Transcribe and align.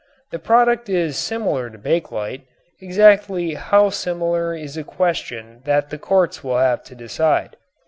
The 0.31 0.39
product 0.39 0.89
is 0.89 1.15
similar 1.15 1.69
to 1.69 1.77
bakelite, 1.77 2.41
exactly 2.81 3.53
how 3.53 3.91
similar 3.91 4.55
is 4.55 4.75
a 4.75 4.83
question 4.83 5.61
that 5.65 5.91
the 5.91 5.99
courts 5.99 6.43
will 6.43 6.57
have 6.57 6.81
to 6.85 6.95
decide. 6.95 7.55